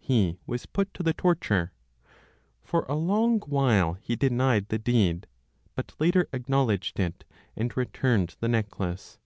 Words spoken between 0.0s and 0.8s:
He was